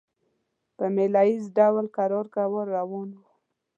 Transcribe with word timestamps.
په 0.77 0.85
مېله 0.95 1.21
ییز 1.29 1.45
ډول 1.57 1.85
کرار 1.97 2.25
کرار 2.35 2.65
روان 2.77 3.09
وو. 3.15 3.23